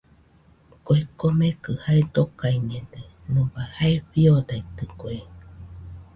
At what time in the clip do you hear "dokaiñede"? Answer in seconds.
2.13-2.99